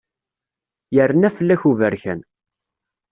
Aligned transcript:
Yerna 0.97 1.29
fell-ak 1.37 1.61
uberkan. 1.69 2.19